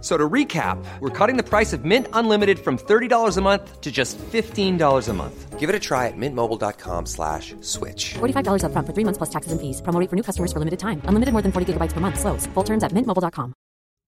[0.00, 3.90] So to recap, we're cutting the price of Mint Unlimited from $30 a month to
[3.90, 5.58] just $15 a month.
[5.58, 8.14] Give it a try at mintmobile.com slash switch.
[8.14, 9.82] $45 up front for three months plus taxes and fees.
[9.82, 11.02] Promo rate for new customers for limited time.
[11.06, 12.20] Unlimited more than 40 gigabytes per month.
[12.20, 12.46] Slows.
[12.54, 13.52] Full terms at mintmobile.com.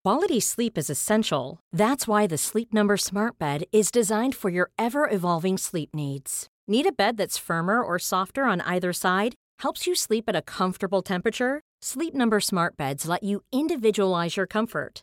[0.04, 1.58] Quality sleep is essential.
[1.72, 6.46] That's why the Sleep Number Smart Bed is designed for your ever-evolving sleep needs.
[6.68, 9.34] Need a bed that's firmer or softer on either side?
[9.58, 11.60] Helps you sleep at a comfortable temperature?
[11.82, 15.02] Sleep Number Smart Beds let you individualize your comfort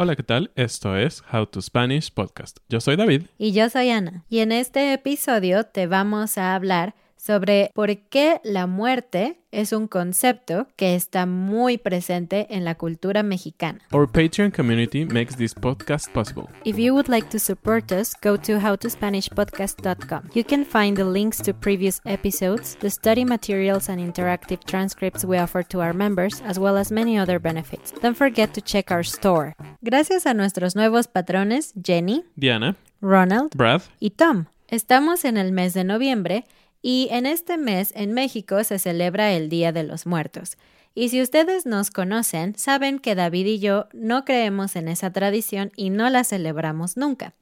[0.00, 0.52] Hola, ¿qué tal?
[0.54, 2.58] Esto es How to Spanish Podcast.
[2.68, 3.22] Yo soy David.
[3.36, 4.24] Y yo soy Ana.
[4.28, 6.94] Y en este episodio te vamos a hablar
[7.28, 13.22] sobre por qué la muerte es un concepto que está muy presente en la cultura
[13.22, 13.80] mexicana.
[13.92, 16.48] Our Patreon community makes this podcast possible.
[16.64, 20.30] If you would like to support us, go to howtospanishpodcast.com.
[20.32, 25.36] You can find the links to previous episodes, the study materials and interactive transcripts we
[25.36, 27.92] offer to our members, as well as many other benefits.
[28.00, 29.54] Don't forget to check our store.
[29.82, 34.46] Gracias a nuestros nuevos patrones, Jenny, Diana, Ronald Brad, y Tom.
[34.70, 36.44] Estamos en el mes de noviembre
[36.88, 40.56] y en este mes en México se celebra el Día de los Muertos.
[40.94, 45.70] Y si ustedes nos conocen, saben que David y yo no creemos en esa tradición
[45.76, 47.34] y no la celebramos nunca.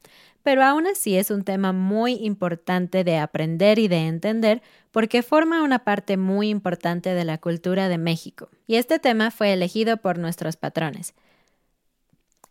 [0.43, 5.63] Pero aún así es un tema muy importante de aprender y de entender porque forma
[5.63, 8.49] una parte muy importante de la cultura de México.
[8.67, 11.13] Y este tema fue elegido por nuestros patrones.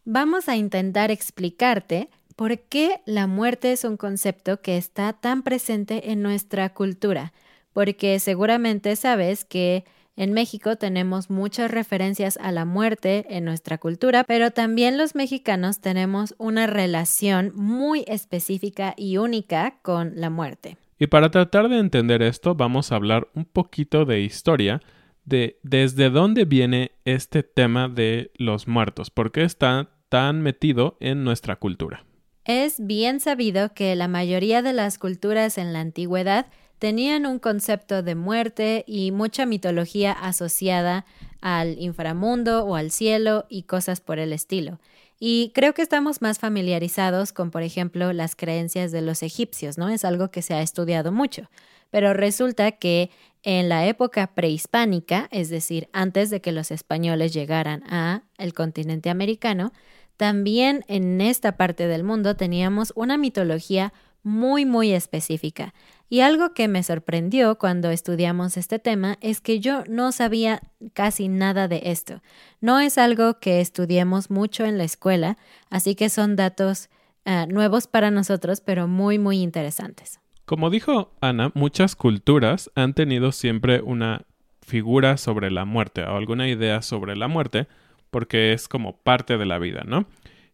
[0.06, 6.12] Vamos a intentar explicarte ¿Por qué la muerte es un concepto que está tan presente
[6.12, 7.32] en nuestra cultura?
[7.72, 9.84] Porque seguramente sabes que
[10.16, 15.80] en México tenemos muchas referencias a la muerte en nuestra cultura, pero también los mexicanos
[15.80, 20.76] tenemos una relación muy específica y única con la muerte.
[20.98, 24.82] Y para tratar de entender esto, vamos a hablar un poquito de historia,
[25.24, 31.24] de desde dónde viene este tema de los muertos, por qué está tan metido en
[31.24, 32.05] nuestra cultura.
[32.46, 36.46] Es bien sabido que la mayoría de las culturas en la antigüedad
[36.78, 41.06] tenían un concepto de muerte y mucha mitología asociada
[41.40, 44.78] al inframundo o al cielo y cosas por el estilo.
[45.18, 49.88] Y creo que estamos más familiarizados con, por ejemplo, las creencias de los egipcios, ¿no?
[49.88, 51.50] Es algo que se ha estudiado mucho.
[51.90, 53.10] Pero resulta que
[53.42, 59.10] en la época prehispánica, es decir, antes de que los españoles llegaran a el continente
[59.10, 59.72] americano,
[60.16, 65.72] también en esta parte del mundo teníamos una mitología muy muy específica.
[66.09, 70.62] Y algo que me sorprendió cuando estudiamos este tema es que yo no sabía
[70.94, 72.22] casi nada de esto.
[72.60, 75.37] No es algo que estudiemos mucho en la escuela,
[75.71, 76.91] así que son datos
[77.25, 80.21] uh, nuevos para nosotros, pero muy muy interesantes.
[80.45, 84.27] Como dijo Ana, muchas culturas han tenido siempre una
[84.60, 87.69] figura sobre la muerte o alguna idea sobre la muerte,
[88.10, 90.06] porque es como parte de la vida, ¿no?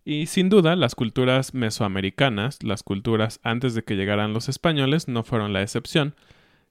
[0.05, 5.23] Y sin duda, las culturas mesoamericanas, las culturas antes de que llegaran los españoles, no
[5.23, 6.15] fueron la excepción.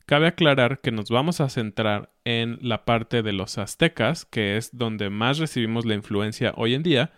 [0.06, 4.78] Cabe aclarar que nos vamos a centrar en la parte de los aztecas, que es
[4.78, 7.12] donde más recibimos la influencia hoy en día,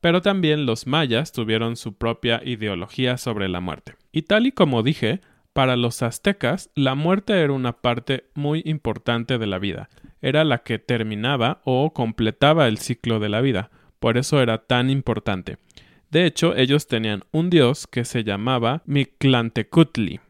[0.00, 3.94] pero también los mayas tuvieron su propia ideología sobre la muerte.
[4.10, 5.20] Y tal y como dije,
[5.52, 9.88] para los aztecas la muerte era una parte muy importante de la vida,
[10.22, 14.90] era la que terminaba o completaba el ciclo de la vida, por eso era tan
[14.90, 15.58] importante.
[16.10, 20.20] De hecho, ellos tenían un dios que se llamaba Mictlantecutli,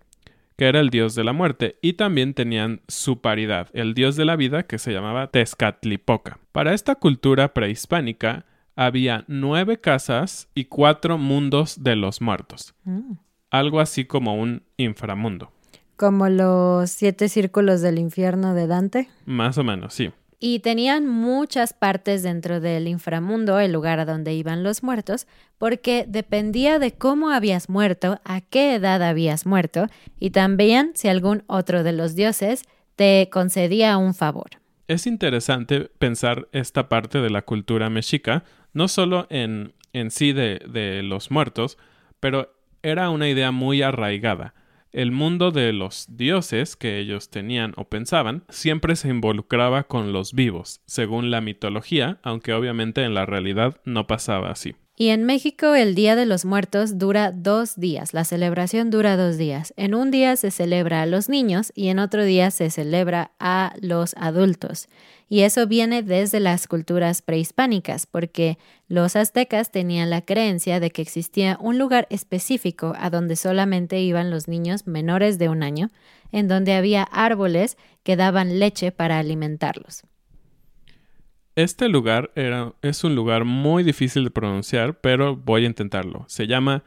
[0.57, 4.27] que era el dios de la muerte, y también tenían su paridad, el dios de
[4.27, 6.39] la vida que se llamaba Tezcatlipoca.
[6.53, 8.45] Para esta cultura prehispánica
[8.77, 12.75] había nueve casas y cuatro mundos de los muertos.
[13.51, 15.51] Algo así como un inframundo.
[16.01, 19.11] Como los siete círculos del infierno de Dante.
[19.27, 20.11] Más o menos, sí.
[20.39, 25.27] Y tenían muchas partes dentro del inframundo, el lugar a donde iban los muertos,
[25.59, 29.89] porque dependía de cómo habías muerto, a qué edad habías muerto,
[30.19, 32.63] y también si algún otro de los dioses
[32.97, 34.53] te concedía un favor.
[34.89, 40.61] Es interesante pensar esta parte de la cultura mexica, no solo en, en sí de,
[40.67, 41.77] de los muertos,
[42.21, 44.55] pero era una idea muy arraigada.
[44.93, 50.33] El mundo de los dioses que ellos tenían o pensaban siempre se involucraba con los
[50.33, 54.75] vivos, según la mitología, aunque obviamente en la realidad no pasaba así.
[55.01, 59.39] Y en México el Día de los Muertos dura dos días, la celebración dura dos
[59.39, 59.73] días.
[59.79, 63.73] En un día se celebra a los niños y en otro día se celebra a
[63.81, 64.91] los adultos.
[65.27, 68.59] Y eso viene desde las culturas prehispánicas, porque
[68.89, 74.31] los aztecas tenían la creencia de que existía un lugar específico a donde solamente iban
[74.31, 75.89] los niños menores de un año,
[76.31, 80.03] en donde había árboles que daban leche para alimentarlos.
[81.57, 86.25] Este lugar era, es un lugar muy difícil de pronunciar, pero voy a intentarlo.
[86.29, 86.85] Se llama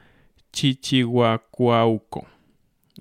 [0.53, 2.27] Chichihuacuauco.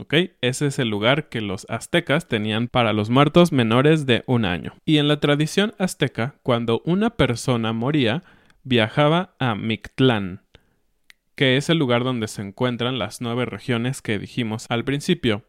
[0.00, 0.14] ¿Ok?
[0.40, 4.74] Ese es el lugar que los aztecas tenían para los muertos menores de un año.
[4.84, 8.22] Y en la tradición azteca, cuando una persona moría,
[8.64, 10.42] viajaba a Mictlán,
[11.34, 15.44] que es el lugar donde se encuentran las nueve regiones que dijimos al principio.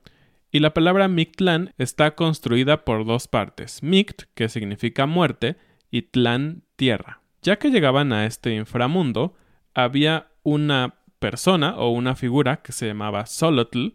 [0.52, 3.82] Y la palabra Mictlán está construida por dos partes.
[3.82, 5.56] Mict, que significa muerte,
[5.94, 7.22] y Tlán tierra.
[7.44, 9.36] Ya que llegaban a este inframundo,
[9.76, 13.90] había una persona o una figura que se llamaba Solotl,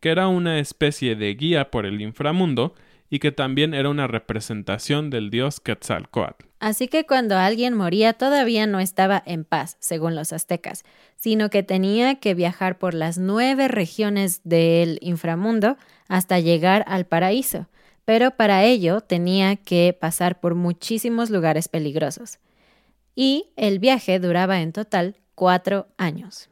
[0.00, 2.74] que era una especie de guía por el inframundo
[3.08, 6.44] y que también era una representación del dios Quetzalcoatl.
[6.60, 10.84] Así que cuando alguien moría todavía no estaba en paz, según los aztecas,
[11.16, 15.78] sino que tenía que viajar por las nueve regiones del inframundo
[16.08, 17.68] hasta llegar al paraíso
[18.08, 22.38] pero para ello tenía que pasar por muchísimos lugares peligrosos.
[23.14, 26.48] Y el viaje duraba en total cuatro años.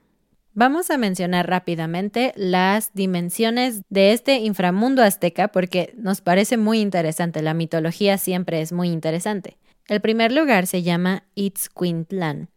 [0.53, 7.41] Vamos a mencionar rápidamente las dimensiones de este inframundo azteca porque nos parece muy interesante,
[7.41, 9.57] la mitología siempre es muy interesante.
[9.89, 12.51] El primer lugar se llama Itzcuintlán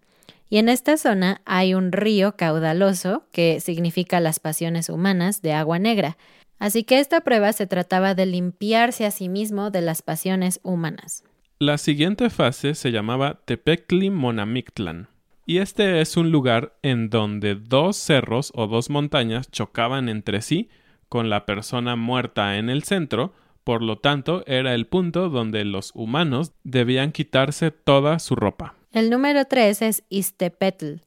[0.50, 5.78] y en esta zona hay un río caudaloso que significa las pasiones humanas de agua
[5.80, 6.18] negra
[6.60, 11.24] Así que esta prueba se trataba de limpiarse a sí mismo de las pasiones humanas.
[11.58, 15.08] La siguiente fase se llamaba Tepecli Monamictlan,
[15.46, 20.70] y este es un lugar en donde dos cerros o dos montañas chocaban entre sí,
[21.08, 23.34] con la persona muerta en el centro,
[23.64, 28.76] por lo tanto era el punto donde los humanos debían quitarse toda su ropa.
[28.92, 31.02] El número 3 es Istepetl,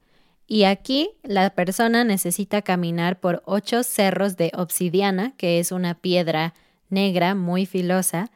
[0.46, 6.54] y aquí la persona necesita caminar por ocho cerros de obsidiana, que es una piedra
[6.88, 8.30] negra muy filosa,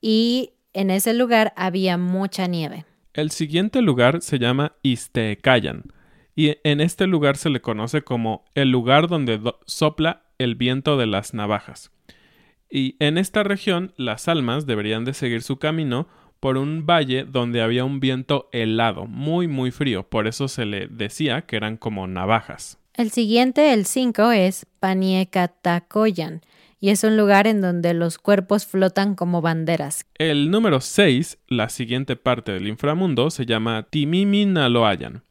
[0.00, 2.84] y en ese lugar había mucha nieve.
[3.14, 5.84] El siguiente lugar se llama Istecayan,
[6.34, 11.06] y en este lugar se le conoce como el lugar donde sopla el viento de
[11.06, 11.90] las navajas.
[12.70, 16.08] Y en esta región las almas deberían de seguir su camino
[16.40, 20.86] por un valle donde había un viento helado, muy muy frío, por eso se le
[20.86, 22.78] decía que eran como navajas.
[22.94, 26.40] El siguiente, el 5, es Paniecatacoyan,
[26.80, 30.06] y es un lugar en donde los cuerpos flotan como banderas.
[30.16, 35.22] El número 6, la siguiente parte del inframundo, se llama Timiminaloayan,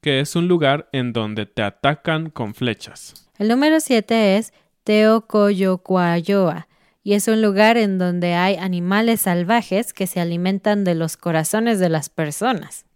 [0.00, 3.28] que es un lugar en donde te atacan con flechas.
[3.38, 4.52] El número 7 es
[4.84, 6.66] Teocoyocuayoa,
[7.02, 11.78] y es un lugar en donde hay animales salvajes que se alimentan de los corazones
[11.78, 12.86] de las personas.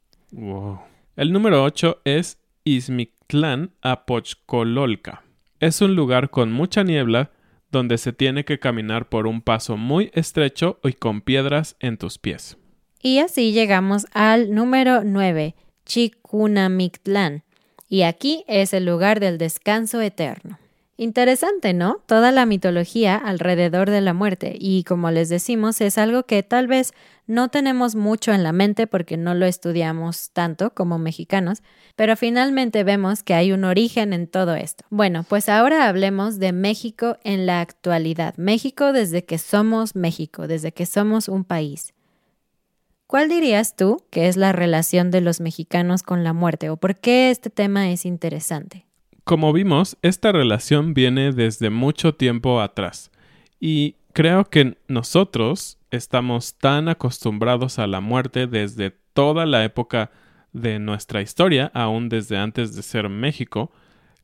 [1.16, 5.22] El número 8 es Izmictlán Apochcololca.
[5.60, 7.30] Es un lugar con mucha niebla
[7.72, 12.18] donde se tiene que caminar por un paso muy estrecho y con piedras en tus
[12.18, 12.56] pies.
[13.02, 17.44] Y así llegamos al número 9, Chicunamictlán.
[17.88, 20.58] Y aquí es el lugar del descanso eterno.
[20.98, 22.00] Interesante, ¿no?
[22.06, 26.68] Toda la mitología alrededor de la muerte y como les decimos es algo que tal
[26.68, 26.94] vez
[27.26, 31.62] no tenemos mucho en la mente porque no lo estudiamos tanto como mexicanos,
[31.96, 34.84] pero finalmente vemos que hay un origen en todo esto.
[34.88, 38.34] Bueno, pues ahora hablemos de México en la actualidad.
[38.38, 41.92] México desde que somos México, desde que somos un país.
[43.06, 46.96] ¿Cuál dirías tú que es la relación de los mexicanos con la muerte o por
[46.96, 48.86] qué este tema es interesante?
[49.26, 53.10] Como vimos, esta relación viene desde mucho tiempo atrás
[53.58, 60.12] y creo que nosotros estamos tan acostumbrados a la muerte desde toda la época
[60.52, 63.72] de nuestra historia, aún desde antes de ser México,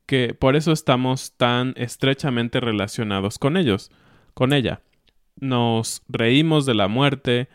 [0.05, 3.91] que por eso estamos tan estrechamente relacionados con ellos,
[4.33, 4.79] con ella.
[5.35, 7.49] Nos reímos de la muerte,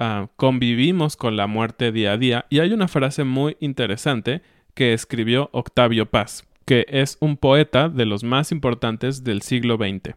[0.00, 4.42] Ah, convivimos con la muerte día a día y hay una frase muy interesante
[4.74, 10.16] que escribió Octavio Paz, que es un poeta de los más importantes del siglo XX.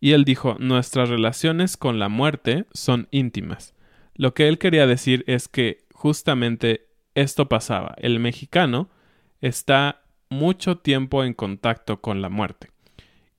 [0.00, 3.74] Y él dijo, nuestras relaciones con la muerte son íntimas.
[4.14, 7.94] Lo que él quería decir es que justamente esto pasaba.
[7.98, 8.90] El mexicano
[9.40, 12.70] está mucho tiempo en contacto con la muerte.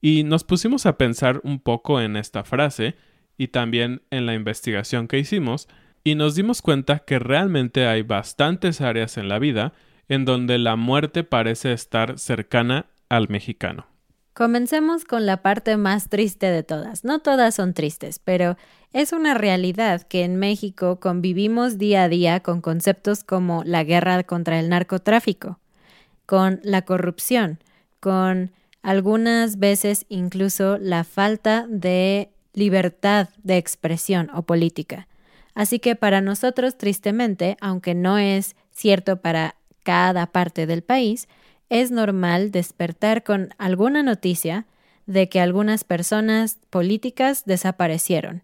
[0.02, 2.96] Y nos pusimos a pensar un poco en esta frase
[3.38, 5.68] y también en la investigación que hicimos,
[6.04, 9.74] y nos dimos cuenta que realmente hay bastantes áreas en la vida
[10.10, 13.86] en donde la muerte parece estar cercana al mexicano.
[14.34, 17.04] Comencemos con la parte más triste de todas.
[17.04, 18.56] No todas son tristes, pero
[18.94, 24.24] es una realidad que en México convivimos día a día con conceptos como la guerra
[24.24, 25.60] contra el narcotráfico,
[26.28, 27.60] con la corrupción,
[28.00, 28.52] con
[28.84, 35.08] algunas veces incluso la falta de libertad de expresión o política.
[35.56, 39.56] Así que para nosotros, tristemente, aunque no es cierto para
[39.88, 41.30] cada parte del país,
[41.70, 44.66] es normal despertar con alguna noticia
[45.06, 48.42] de que algunas personas políticas desaparecieron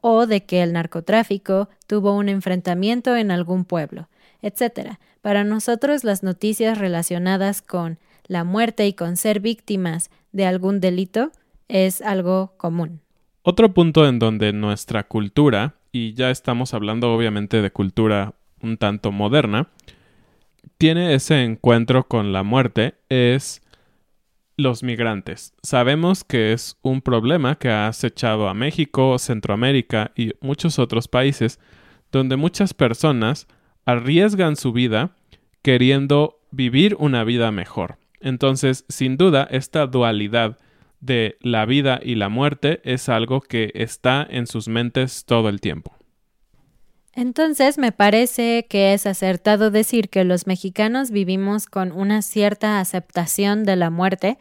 [0.00, 4.08] o de que el narcotráfico tuvo un enfrentamiento en algún pueblo,
[4.40, 4.96] etc.
[5.20, 11.30] Para nosotros las noticias relacionadas con la muerte y con ser víctimas de algún delito
[11.68, 13.02] es algo común.
[13.42, 19.12] Otro punto en donde nuestra cultura, y ya estamos hablando obviamente de cultura un tanto
[19.12, 19.68] moderna,
[20.78, 23.62] tiene ese encuentro con la muerte es
[24.56, 25.54] los migrantes.
[25.62, 31.60] Sabemos que es un problema que ha acechado a México, Centroamérica y muchos otros países
[32.10, 33.46] donde muchas personas
[33.84, 35.16] arriesgan su vida
[35.62, 37.98] queriendo vivir una vida mejor.
[38.20, 40.58] Entonces, sin duda, esta dualidad
[41.00, 45.60] de la vida y la muerte es algo que está en sus mentes todo el
[45.60, 45.96] tiempo.
[47.16, 53.64] Entonces me parece que es acertado decir que los mexicanos vivimos con una cierta aceptación
[53.64, 54.36] de la muerte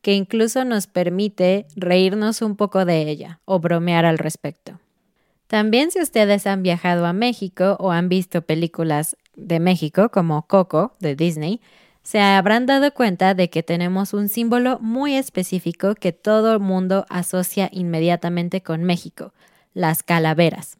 [0.00, 4.78] que incluso nos permite reírnos un poco de ella o bromear al respecto.
[5.48, 10.94] También si ustedes han viajado a México o han visto películas de México como Coco
[11.00, 11.60] de Disney,
[12.04, 17.06] se habrán dado cuenta de que tenemos un símbolo muy específico que todo el mundo
[17.08, 19.34] asocia inmediatamente con México,
[19.74, 20.79] las calaveras.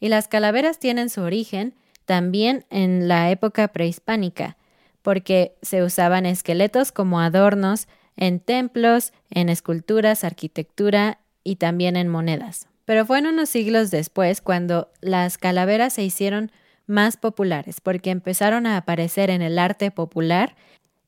[0.00, 1.74] Y las calaveras tienen su origen
[2.04, 4.56] también en la época prehispánica,
[5.02, 12.68] porque se usaban esqueletos como adornos en templos, en esculturas, arquitectura y también en monedas.
[12.84, 16.52] Pero fue en unos siglos después cuando las calaveras se hicieron
[16.86, 20.54] más populares porque empezaron a aparecer en el arte popular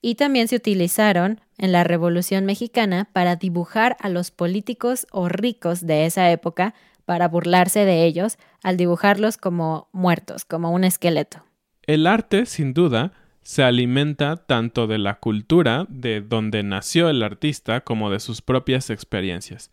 [0.00, 5.86] y también se utilizaron en la Revolución Mexicana para dibujar a los políticos o ricos
[5.86, 6.74] de esa época
[7.06, 11.42] para burlarse de ellos al dibujarlos como muertos, como un esqueleto.
[11.82, 17.82] El arte, sin duda, se alimenta tanto de la cultura de donde nació el artista
[17.82, 19.70] como de sus propias experiencias.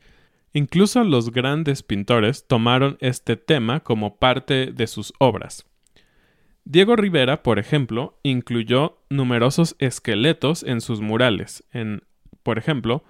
[0.53, 5.65] Incluso los grandes pintores tomaron este tema como parte de sus obras.
[6.65, 12.03] Diego Rivera, por ejemplo, incluyó numerosos esqueletos en sus murales, en,
[12.43, 13.03] por ejemplo,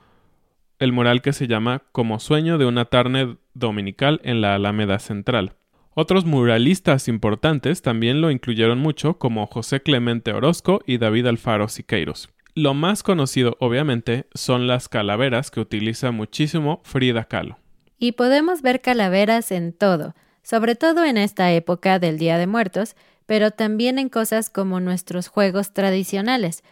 [0.79, 5.55] el mural que se llama Como sueño de una tarde dominical en la Alameda Central.
[5.95, 12.29] Otros muralistas importantes también lo incluyeron mucho, como José Clemente Orozco y David Alfaro Siqueiros.
[12.55, 17.57] Lo más conocido, obviamente, son las calaveras que utiliza muchísimo Frida Kahlo.
[17.97, 22.95] Y podemos ver calaveras en todo, sobre todo en esta época del Día de Muertos,
[23.25, 26.63] pero también en cosas como nuestros juegos tradicionales.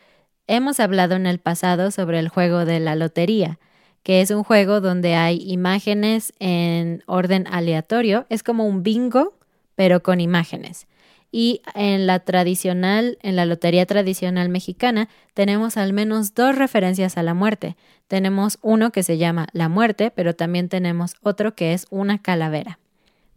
[0.48, 3.60] Hemos hablado en el pasado sobre el juego de la lotería,
[4.04, 9.34] que es un juego donde hay imágenes en orden aleatorio, es como un bingo,
[9.76, 10.88] pero con imágenes.
[11.32, 17.24] Y en la tradicional, en la lotería tradicional mexicana, tenemos al menos dos referencias a
[17.24, 17.78] la muerte.
[18.08, 22.80] Tenemos uno que se llama la muerte, pero también tenemos otro que es una calavera.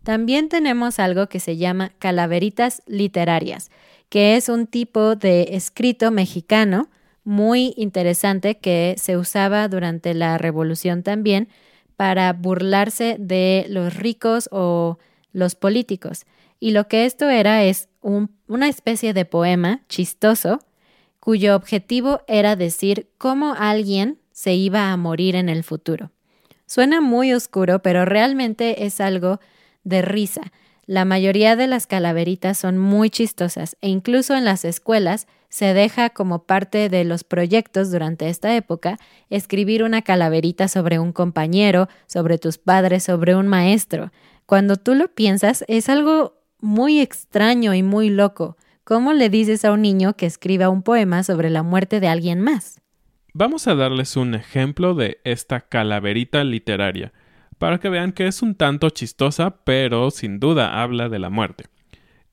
[0.03, 3.71] También tenemos algo que se llama calaveritas literarias,
[4.09, 6.89] que es un tipo de escrito mexicano
[7.25, 11.49] muy interesante que se usaba durante la revolución también
[11.97, 14.99] para burlarse de los ricos o
[15.33, 16.27] los políticos.
[16.61, 20.61] Y lo que esto era es una especie de poema chistoso
[21.21, 26.11] cuyo objetivo era decir cómo alguien se iba a morir en el futuro.
[26.67, 29.41] Suena muy oscuro, pero realmente es algo
[29.85, 30.43] de risa.
[30.87, 36.11] La mayoría de las calaveritas son muy chistosas e incluso en las escuelas se deja
[36.11, 38.99] como parte de los proyectos durante esta época
[39.31, 44.11] escribir una calaverita sobre un compañero, sobre tus padres, sobre un maestro.
[44.47, 48.57] Cuando tú lo piensas es algo muy extraño y muy loco.
[48.83, 52.41] ¿Cómo le dices a un niño que escriba un poema sobre la muerte de alguien
[52.41, 52.81] más?
[53.33, 57.13] Vamos a darles un ejemplo de esta calaverita literaria
[57.59, 61.67] para que vean que es un tanto chistosa, pero sin duda habla de la muerte.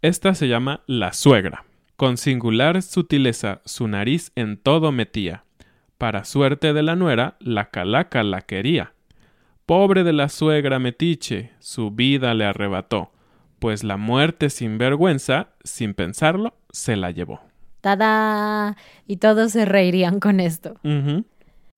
[0.02, 1.66] Esta se llama La suegra.
[2.02, 5.44] Con singular sutileza su nariz en todo metía.
[6.00, 8.94] Para suerte de la nuera, la calaca la quería.
[9.68, 13.12] Pobre de la suegra metiche, su vida le arrebató,
[13.60, 17.40] pues la muerte sin vergüenza, sin pensarlo, se la llevó.
[17.82, 18.78] ¡Tada!
[19.06, 20.80] Y todos se reirían con esto.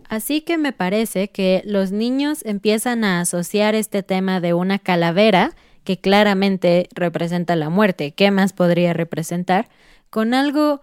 [0.07, 5.51] Así que me parece que los niños empiezan a asociar este tema de una calavera,
[5.83, 9.67] que claramente representa la muerte, ¿qué más podría representar?
[10.13, 10.81] Con algo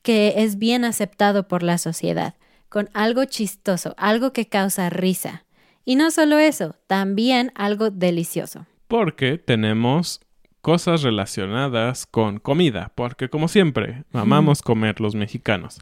[0.00, 2.36] que es bien aceptado por la sociedad,
[2.70, 5.44] con algo chistoso, algo que causa risa.
[5.84, 8.64] Y no solo eso, también algo delicioso.
[8.88, 10.22] Porque tenemos
[10.62, 15.78] cosas relacionadas con comida, porque como siempre, amamos comer los mexicanos.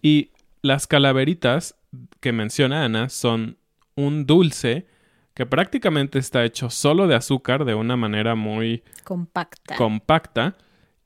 [0.00, 0.30] Y
[0.62, 1.74] las calaveritas
[2.20, 3.58] que menciona Ana son
[3.96, 4.86] un dulce
[5.34, 9.74] que prácticamente está hecho solo de azúcar de una manera muy compacta.
[9.74, 10.54] compacta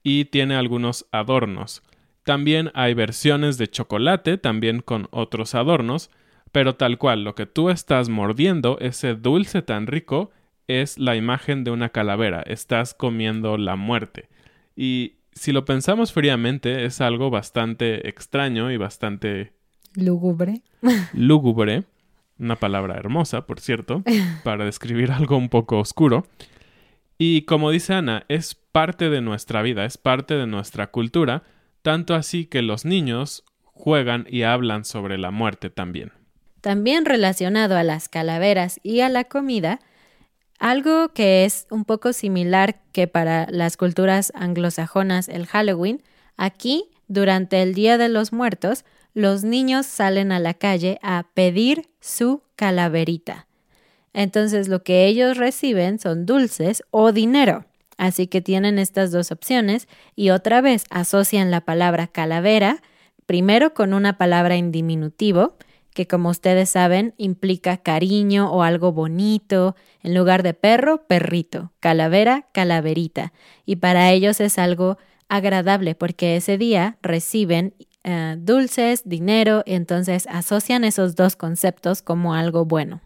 [0.08, 1.82] y tiene algunos adornos.
[2.22, 6.12] También hay versiones de chocolate, también con otros adornos,
[6.52, 10.30] pero tal cual, lo que tú estás mordiendo, ese dulce tan rico,
[10.68, 14.28] es la imagen de una calavera, estás comiendo la muerte.
[14.76, 19.54] Y si lo pensamos fríamente, es algo bastante extraño y bastante
[19.96, 20.62] Lúgubre.
[21.14, 21.82] Lúgubre,
[22.38, 24.04] una palabra hermosa, por cierto,
[24.44, 26.28] para describir algo un poco oscuro.
[27.18, 31.42] Y como dice Ana, es parte de nuestra vida, es parte de nuestra cultura,
[31.82, 36.12] tanto así que los niños juegan y hablan sobre la muerte también.
[36.60, 39.80] También relacionado a las calaveras y a la comida,
[40.58, 46.02] algo que es un poco similar que para las culturas anglosajonas el Halloween,
[46.36, 51.88] aquí, durante el Día de los Muertos, los niños salen a la calle a pedir
[52.00, 53.46] su calaverita.
[54.16, 57.66] Entonces lo que ellos reciben son dulces o dinero.
[57.98, 62.82] Así que tienen estas dos opciones y otra vez asocian la palabra calavera
[63.26, 65.56] primero con una palabra en diminutivo,
[65.92, 72.48] que como ustedes saben implica cariño o algo bonito, en lugar de perro, perrito, calavera,
[72.52, 73.34] calaverita.
[73.66, 74.96] Y para ellos es algo
[75.28, 82.64] agradable porque ese día reciben eh, dulces, dinero, entonces asocian esos dos conceptos como algo
[82.64, 83.02] bueno.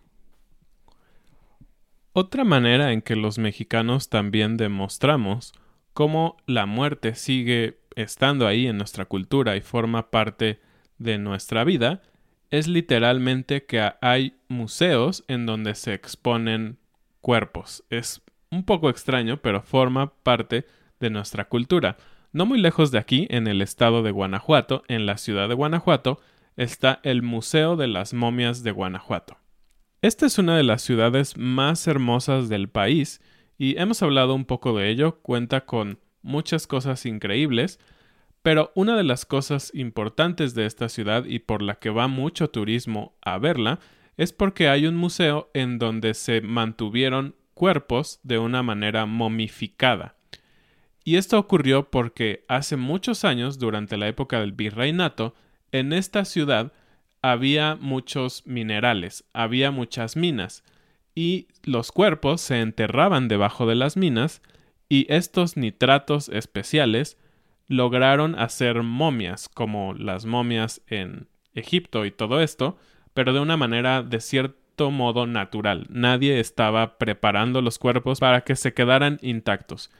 [2.12, 5.52] Otra manera en que los mexicanos también demostramos
[5.92, 10.60] cómo la muerte sigue estando ahí en nuestra cultura y forma parte
[10.98, 12.02] de nuestra vida
[12.50, 16.78] es literalmente que hay museos en donde se exponen
[17.20, 17.84] cuerpos.
[17.90, 20.66] Es un poco extraño, pero forma parte
[20.98, 21.96] de nuestra cultura.
[22.32, 26.20] No muy lejos de aquí, en el estado de Guanajuato, en la ciudad de Guanajuato,
[26.56, 29.36] está el Museo de las Momias de Guanajuato.
[30.02, 33.20] Esta es una de las ciudades más hermosas del país
[33.58, 37.78] y hemos hablado un poco de ello, cuenta con muchas cosas increíbles,
[38.40, 42.48] pero una de las cosas importantes de esta ciudad y por la que va mucho
[42.48, 43.78] turismo a verla
[44.16, 50.16] es porque hay un museo en donde se mantuvieron cuerpos de una manera momificada.
[51.04, 55.34] Y esto ocurrió porque hace muchos años, durante la época del virreinato,
[55.72, 56.72] en esta ciudad
[57.22, 60.64] había muchos minerales, había muchas minas,
[61.14, 64.42] y los cuerpos se enterraban debajo de las minas,
[64.88, 67.18] y estos nitratos especiales
[67.66, 72.78] lograron hacer momias, como las momias en Egipto y todo esto,
[73.14, 75.86] pero de una manera de cierto modo natural.
[75.90, 79.90] Nadie estaba preparando los cuerpos para que se quedaran intactos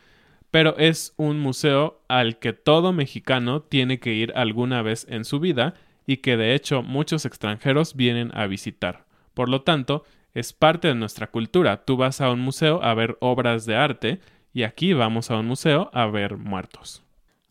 [0.51, 5.39] pero es un museo al que todo mexicano tiene que ir alguna vez en su
[5.39, 5.75] vida
[6.07, 9.05] y que de hecho muchos extranjeros vienen a visitar.
[9.35, 11.85] Por lo tanto, es parte de nuestra cultura.
[11.85, 14.21] Tú vas a un museo a ver obras de arte
[14.53, 17.03] y aquí vamos a un museo a ver muertos.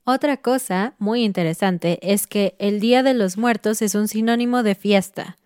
[0.03, 4.73] Otra cosa muy interesante es que el Día de los Muertos es un sinónimo de
[4.73, 5.37] fiesta.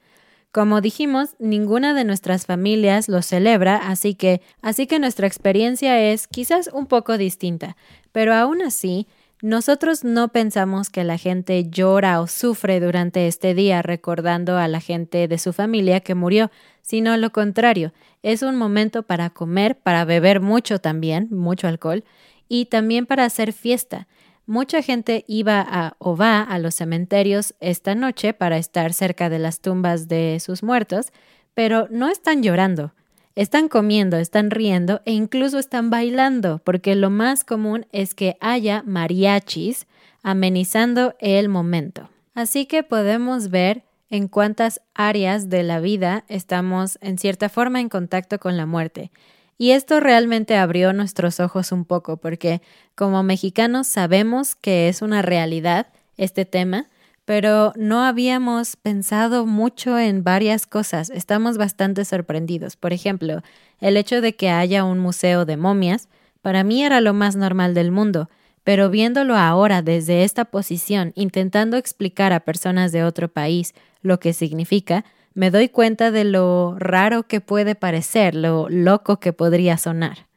[0.53, 6.27] Como dijimos, ninguna de nuestras familias lo celebra, así que, así que nuestra experiencia es
[6.27, 7.75] quizás un poco distinta,
[8.11, 9.07] pero aún así,
[9.43, 14.79] nosotros no pensamos que la gente llora o sufre durante este día recordando a la
[14.79, 16.49] gente de su familia que murió,
[16.81, 22.05] sino lo contrario, es un momento para comer, para beber mucho también, mucho alcohol,
[22.47, 24.07] y también para hacer fiesta.
[24.45, 29.39] Mucha gente iba a o va a los cementerios esta noche para estar cerca de
[29.39, 31.11] las tumbas de sus muertos,
[31.53, 32.93] pero no están llorando.
[33.35, 38.83] Están comiendo, están riendo e incluso están bailando, porque lo más común es que haya
[38.85, 39.87] mariachis
[40.21, 42.09] amenizando el momento.
[42.35, 47.89] Así que podemos ver en cuántas áreas de la vida estamos en cierta forma en
[47.89, 49.11] contacto con la muerte.
[49.57, 52.61] Y esto realmente abrió nuestros ojos un poco, porque
[52.93, 56.85] como mexicanos sabemos que es una realidad este tema,
[57.25, 61.09] pero no habíamos pensado mucho en varias cosas.
[61.09, 62.75] Estamos bastante sorprendidos.
[62.75, 63.41] Por ejemplo,
[63.79, 66.09] el hecho de que haya un museo de momias,
[66.41, 68.29] para mí era lo más normal del mundo,
[68.63, 74.33] pero viéndolo ahora desde esta posición, intentando explicar a personas de otro país lo que
[74.33, 80.27] significa, me doy cuenta de lo raro que puede parecer, lo loco que podría sonar.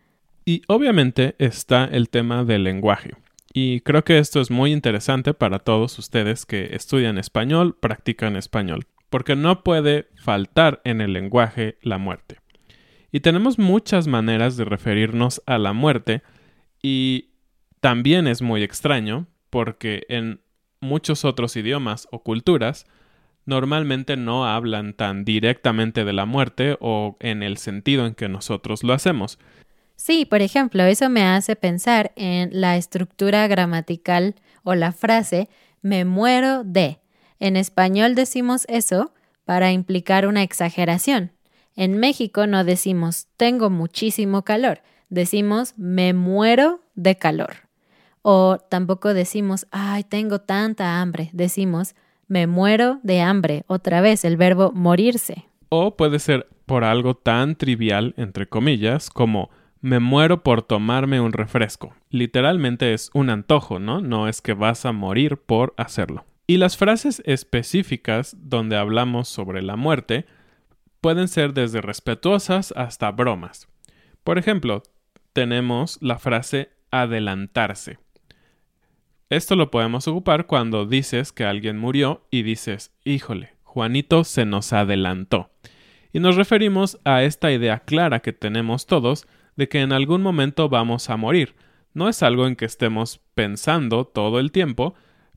[0.44, 3.14] Y obviamente está el tema del lenguaje.
[3.58, 8.86] Y creo que esto es muy interesante para todos ustedes que estudian español, practican español,
[9.08, 12.36] porque no puede faltar en el lenguaje la muerte.
[13.10, 16.22] Y tenemos muchas maneras de referirnos a la muerte
[16.82, 17.30] y
[17.80, 20.42] también es muy extraño porque en
[20.80, 22.84] muchos otros idiomas o culturas
[23.46, 28.84] normalmente no hablan tan directamente de la muerte o en el sentido en que nosotros
[28.84, 29.38] lo hacemos.
[29.96, 35.48] Sí, por ejemplo, eso me hace pensar en la estructura gramatical o la frase
[35.82, 37.00] me muero de.
[37.40, 39.12] En español decimos eso
[39.44, 41.32] para implicar una exageración.
[41.74, 47.68] En México no decimos tengo muchísimo calor, decimos me muero de calor.
[48.22, 51.94] O tampoco decimos ay, tengo tanta hambre, decimos
[52.28, 55.46] me muero de hambre, otra vez el verbo morirse.
[55.68, 59.50] O puede ser por algo tan trivial, entre comillas, como
[59.86, 61.94] me muero por tomarme un refresco.
[62.10, 64.00] Literalmente es un antojo, ¿no?
[64.00, 66.24] No es que vas a morir por hacerlo.
[66.48, 70.26] Y las frases específicas donde hablamos sobre la muerte
[71.00, 73.68] pueden ser desde respetuosas hasta bromas.
[74.24, 74.82] Por ejemplo,
[75.32, 78.00] tenemos la frase adelantarse.
[79.30, 84.72] Esto lo podemos ocupar cuando dices que alguien murió y dices, híjole, Juanito se nos
[84.72, 85.50] adelantó.
[86.12, 90.68] Y nos referimos a esta idea clara que tenemos todos de que en algún momento
[90.68, 91.54] vamos a morir.
[91.94, 94.94] No es algo en que estemos pensando todo el tiempo,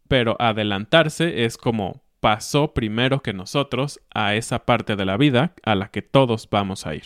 [0.08, 5.76] pero adelantarse es como pasó primero que nosotros a esa parte de la vida a
[5.76, 7.04] la que todos vamos a ir.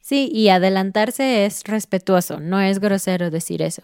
[0.00, 3.82] Sí, y adelantarse es respetuoso, no es grosero decir eso.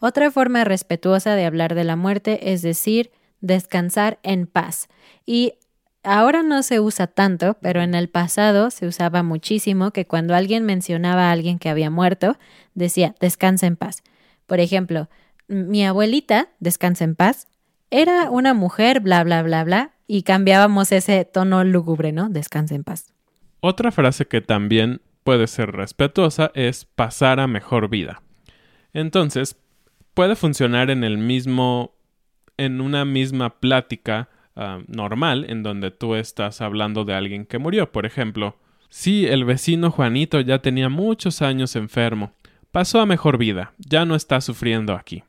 [0.00, 4.88] Otra forma respetuosa de hablar de la muerte es decir descansar en paz.
[5.26, 5.54] Y
[6.02, 10.64] ahora no se usa tanto, pero en el pasado se usaba muchísimo que cuando alguien
[10.64, 12.36] mencionaba a alguien que había muerto,
[12.74, 14.02] decía descansa en paz.
[14.46, 15.08] Por ejemplo,
[15.48, 17.48] mi abuelita, descansa en paz,
[17.90, 22.28] era una mujer, bla, bla, bla, bla, y cambiábamos ese tono lúgubre, ¿no?
[22.28, 23.12] Descansa en paz.
[23.60, 28.22] Otra frase que también puede ser respetuosa es pasar a mejor vida.
[28.92, 29.56] Entonces,
[30.14, 31.94] puede funcionar en el mismo,
[32.56, 37.90] en una misma plática ah, normal, en donde tú estás hablando de alguien que murió.
[37.92, 38.56] Por ejemplo,
[38.88, 42.32] sí, el vecino Juanito ya tenía muchos años enfermo.
[42.70, 45.24] Pasó a mejor vida, ya no está sufriendo aquí.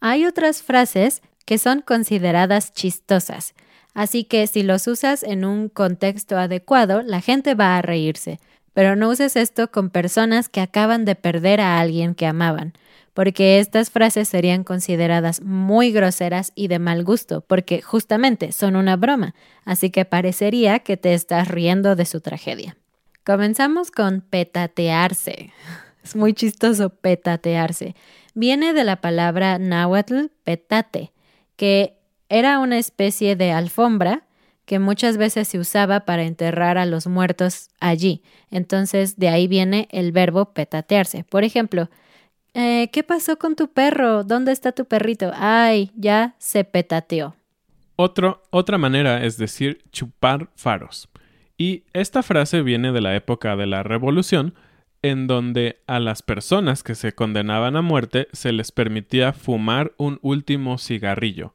[0.00, 3.54] Hay otras frases que son consideradas chistosas,
[3.94, 8.38] así que si los usas en un contexto adecuado, la gente va a reírse.
[8.74, 12.72] Pero no uses esto con personas que acaban de perder a alguien que amaban
[13.14, 18.96] porque estas frases serían consideradas muy groseras y de mal gusto, porque justamente son una
[18.96, 22.76] broma, así que parecería que te estás riendo de su tragedia.
[23.24, 25.52] Comenzamos con petatearse.
[26.02, 27.94] Es muy chistoso petatearse.
[28.34, 31.12] Viene de la palabra náhuatl petate,
[31.54, 31.96] que
[32.28, 34.24] era una especie de alfombra
[34.64, 38.22] que muchas veces se usaba para enterrar a los muertos allí.
[38.50, 41.22] Entonces de ahí viene el verbo petatearse.
[41.22, 41.88] Por ejemplo,
[42.54, 44.24] eh, ¿Qué pasó con tu perro?
[44.24, 45.30] ¿Dónde está tu perrito?
[45.34, 47.34] Ay, ya se petateó.
[47.96, 51.08] otra manera es decir chupar faros.
[51.56, 54.54] Y esta frase viene de la época de la Revolución,
[55.02, 60.18] en donde a las personas que se condenaban a muerte se les permitía fumar un
[60.22, 61.54] último cigarrillo.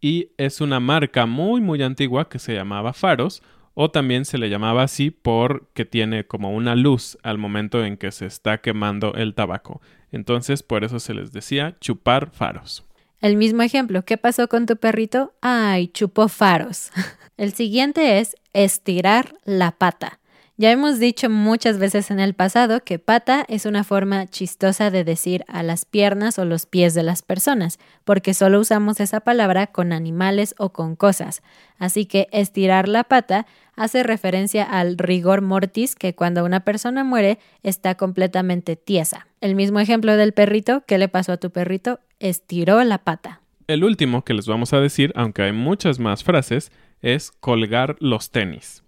[0.00, 3.42] Y es una marca muy muy antigua que se llamaba Faros,
[3.80, 8.10] o también se le llamaba así porque tiene como una luz al momento en que
[8.10, 9.80] se está quemando el tabaco.
[10.10, 12.84] Entonces por eso se les decía chupar faros.
[13.20, 15.32] El mismo ejemplo, ¿qué pasó con tu perrito?
[15.42, 16.90] Ay, chupó faros.
[17.36, 20.17] El siguiente es estirar la pata.
[20.60, 25.04] Ya hemos dicho muchas veces en el pasado que pata es una forma chistosa de
[25.04, 29.68] decir a las piernas o los pies de las personas, porque solo usamos esa palabra
[29.68, 31.42] con animales o con cosas.
[31.78, 37.38] Así que estirar la pata hace referencia al rigor mortis que cuando una persona muere
[37.62, 39.28] está completamente tiesa.
[39.40, 42.00] El mismo ejemplo del perrito, ¿qué le pasó a tu perrito?
[42.18, 43.42] Estiró la pata.
[43.68, 48.32] El último que les vamos a decir, aunque hay muchas más frases, es colgar los
[48.32, 48.82] tenis.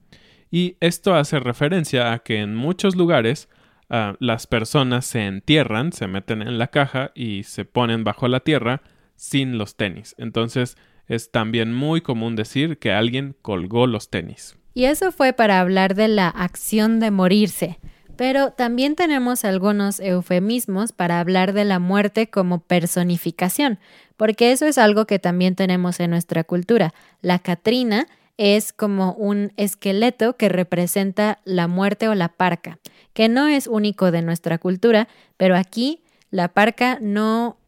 [0.50, 3.48] Y esto hace referencia a que en muchos lugares
[3.88, 8.40] ah, las personas se entierran, se meten en la caja y se ponen bajo la
[8.40, 8.82] tierra
[9.16, 10.14] sin los tenis.
[10.18, 14.56] Entonces es también muy común decir que alguien colgó los tenis.
[14.74, 17.78] Y eso fue para hablar de la acción de morirse.
[18.16, 23.78] Pero también tenemos algunos eufemismos para hablar de la muerte como personificación,
[24.18, 26.92] porque eso es algo que también tenemos en nuestra cultura.
[27.22, 28.06] La Catrina
[28.40, 32.79] es como un esqueleto que representa la muerte o la parca,
[33.12, 37.59] que no es único de nuestra cultura, pero aquí la parca no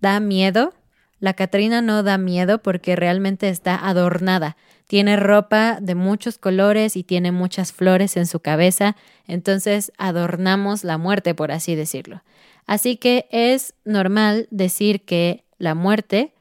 [0.00, 0.72] da miedo,
[1.20, 4.56] la Catrina no da miedo porque realmente está adornada.
[4.86, 10.96] Tiene ropa de muchos colores y tiene muchas flores en su cabeza, entonces adornamos la
[10.96, 12.22] muerte, por así decirlo.
[12.64, 16.32] Así que es normal decir que la muerte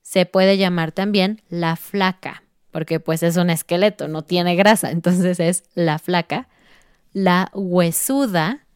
[0.00, 5.38] se puede llamar también la flaca porque pues es un esqueleto, no tiene grasa, entonces
[5.38, 6.48] es la flaca,
[7.12, 8.66] la huesuda,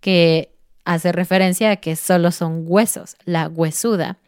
[0.00, 0.52] que
[0.84, 4.18] hace referencia a que solo son huesos, la huesuda,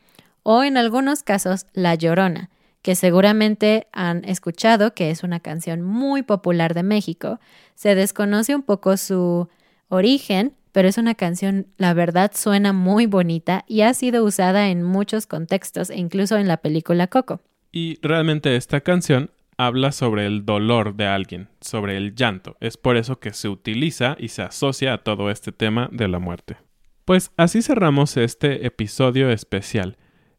[0.43, 2.51] o en algunos casos la llorona,
[2.83, 7.39] que seguramente han escuchado que es una canción muy popular de México.
[7.75, 9.49] Se desconoce un poco su
[9.89, 14.83] origen, pero es una canción, la verdad, suena muy bonita y ha sido usada en
[14.83, 17.41] muchos contextos incluso en la película Coco.
[17.73, 22.57] Y realmente esta canción habla sobre el dolor de alguien, sobre el llanto.
[22.61, 26.19] Es por eso que se utiliza y se asocia a todo este tema de la
[26.19, 26.57] muerte.
[27.05, 29.97] Pues así cerramos este episodio especial.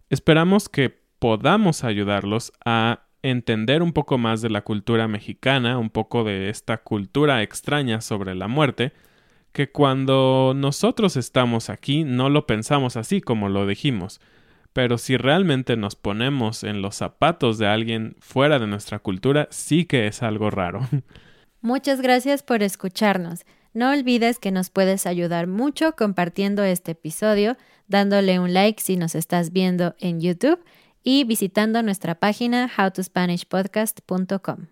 [0.09, 6.23] Esperamos que podamos ayudarlos a entender un poco más de la cultura mexicana, un poco
[6.23, 8.93] de esta cultura extraña sobre la muerte,
[9.51, 14.21] que cuando nosotros estamos aquí no lo pensamos así como lo dijimos.
[14.79, 19.83] Pero si realmente nos ponemos en los zapatos de alguien fuera de nuestra cultura, sí
[19.83, 20.87] que es algo raro.
[21.61, 23.41] Muchas gracias por escucharnos.
[23.73, 29.15] No olvides que nos puedes ayudar mucho compartiendo este episodio, dándole un like si nos
[29.15, 30.63] estás viendo en YouTube
[31.03, 34.67] y visitando nuestra página howtospanishpodcast.com.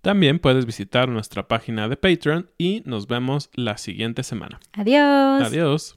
[0.00, 4.58] También puedes visitar nuestra página de Patreon y nos vemos la siguiente semana.
[4.72, 5.44] Adiós.
[5.44, 5.96] Adiós.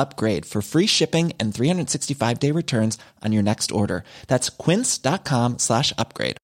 [0.00, 4.02] upgrade for free shipping and 365 day returns on your next order.
[4.26, 6.36] That's quince.com slash upgrade.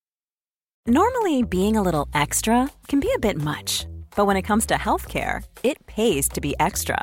[0.88, 4.74] Normally, being a little extra can be a bit much, but when it comes to
[4.74, 7.02] healthcare, it pays to be extra.